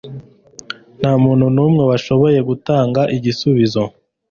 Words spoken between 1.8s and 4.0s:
washoboye gutanga igisubizo.